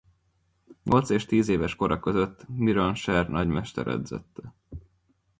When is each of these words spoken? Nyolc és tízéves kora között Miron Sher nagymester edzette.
Nyolc 0.83 1.09
és 1.09 1.25
tízéves 1.25 1.75
kora 1.75 1.99
között 1.99 2.45
Miron 2.47 2.95
Sher 2.95 3.29
nagymester 3.29 3.87
edzette. 3.87 4.53